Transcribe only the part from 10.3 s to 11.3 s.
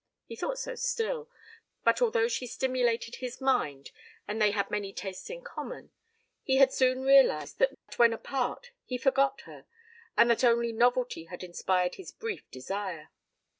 that only novelty